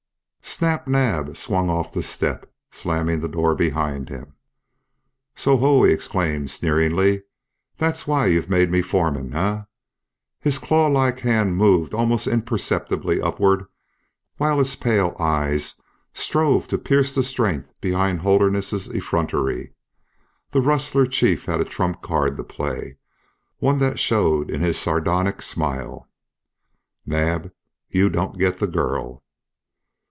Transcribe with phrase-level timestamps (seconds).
[0.43, 4.35] Snap Naab swung off the step, slamming the door behind him.
[5.33, 7.23] "So ho!" he exclaimed, sneeringly.
[7.77, 9.63] "That's why you've made me foreman, eh?"
[10.39, 13.65] His claw like hand moved almost imperceptibly upward
[14.37, 15.81] while his pale eyes
[16.13, 19.73] strove to pierce the strength behind Holderness's effrontery.
[20.51, 22.97] The rustler chief had a trump card to play;
[23.57, 26.07] one that showed in his sardonic smile.
[27.07, 27.51] "Naab,
[27.89, 29.23] you don't get the girl."